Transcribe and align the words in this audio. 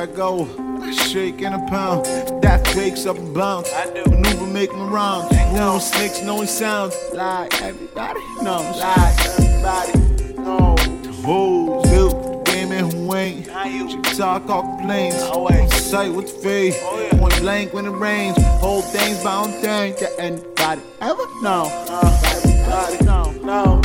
I 0.00 0.06
go. 0.06 0.48
I 0.80 0.92
shake 0.92 1.42
in 1.42 1.52
a 1.52 1.58
pound, 1.68 2.06
that 2.42 2.66
fakes 2.68 3.04
up 3.04 3.18
and 3.18 3.34
bounce. 3.34 3.70
I 3.70 3.84
do. 3.92 4.02
Maneuver, 4.10 4.46
make 4.46 4.72
my 4.72 4.88
rounds. 4.88 5.30
No 5.52 5.78
snakes, 5.78 6.22
knowing 6.22 6.46
sounds. 6.46 6.96
Like 7.12 7.60
everybody 7.60 8.20
knows. 8.40 8.78
Like 8.78 9.26
everybody 9.26 10.32
knows. 10.38 11.22
Hoes 11.22 11.90
built 11.90 12.44
the 12.46 12.50
game 12.50 12.72
and 12.72 12.90
who 12.90 13.14
ain't. 13.14 13.46
How 13.46 13.66
you? 13.66 13.90
She 13.90 14.00
talk 14.16 14.48
all 14.48 14.62
complaints. 14.62 15.20
Always. 15.20 15.60
On 15.60 15.68
sight 15.70 16.14
with 16.14 16.34
the 16.34 16.42
fade. 16.42 16.76
Oh, 16.80 16.98
yeah. 16.98 17.18
Point 17.18 17.38
blank 17.40 17.74
when 17.74 17.84
it 17.84 17.90
rains. 17.90 18.42
Whole 18.42 18.80
things 18.80 19.22
bound 19.22 19.52
thing 19.56 19.94
that 20.00 20.18
anybody 20.18 20.80
ever 21.02 21.26
know. 21.42 21.68
Uh, 21.90 22.22
everybody 22.24 23.04
know, 23.04 23.32
know. 23.44 23.79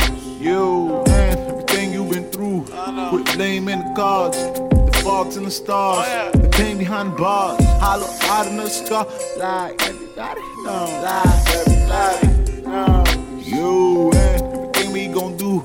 Through. 3.10 3.18
I 3.18 3.22
know. 3.22 3.24
Put 3.24 3.36
blame 3.36 3.68
in 3.68 3.78
the 3.80 3.94
cards. 3.94 4.36
The 4.36 5.00
faults 5.02 5.36
in 5.36 5.44
the 5.44 5.50
stars. 5.50 6.06
Oh. 6.08 6.30
The 6.38 6.48
pain 6.48 6.78
behind 6.78 7.12
the 7.12 7.16
bars. 7.16 7.64
Hollow 7.80 8.08
out 8.22 8.46
in 8.46 8.56
the 8.56 8.68
scar. 8.68 9.06
Like 9.36 9.82
everybody 9.82 10.40
know. 10.64 10.86
Like 11.02 11.48
everybody 11.54 12.62
know. 12.62 13.04
You 13.38 14.10
and 14.12 14.42
everything 14.42 14.92
we 14.92 15.08
gon' 15.08 15.36
do. 15.36 15.62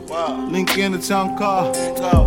Link 0.51 0.77
in 0.77 0.91
the 0.91 0.99
town 0.99 1.37
car. 1.37 1.73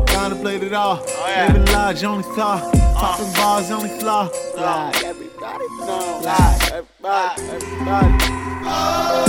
Contemplate 0.06 0.62
it 0.62 0.72
all. 0.72 0.98
Oh. 1.02 1.46
Living 1.48 1.66
large, 1.72 2.04
only 2.04 2.24
thought. 2.34 2.72
Popping 2.94 3.32
bars, 3.34 3.70
only 3.70 3.90
flaw. 4.00 4.28
Like 4.56 5.04
everybody 5.04 5.66
know. 5.80 6.20
Like 6.24 6.72
everybody, 6.72 7.42
everybody. 7.42 8.24
Still, 8.64 9.23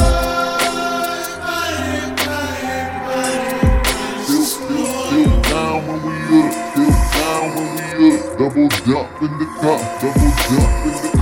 Double 8.38 8.68
jump 8.68 9.22
in 9.22 9.32
the 9.40 9.46
car, 9.62 9.80
double 10.02 10.32
jump 10.50 10.86
in 10.86 10.92
the. 11.02 11.16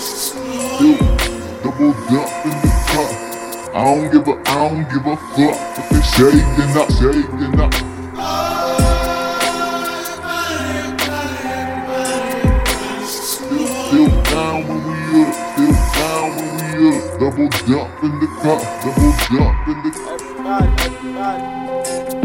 Still 0.00 0.98
double 1.62 1.92
jump 2.08 2.32
in 2.46 2.56
the 2.62 2.70
car. 2.88 3.10
I 3.74 3.76
don't 3.84 4.06
give 4.12 4.26
a, 4.28 4.30
I 4.46 4.50
don't 4.68 4.84
give 4.88 5.04
a 5.04 5.16
fuck 5.16 5.58
if 5.78 5.84
they 5.90 6.02
shaking 6.14 6.72
up, 6.74 6.88
shaking 6.90 7.60
up. 7.60 7.74
Double 17.20 17.48
jump 17.48 18.02
in 18.02 18.12
the 18.20 18.26
car, 18.42 18.60
double 18.82 19.12
jump 19.30 19.68
in 19.68 19.76
the 19.82 19.92
Everybody. 20.46 22.23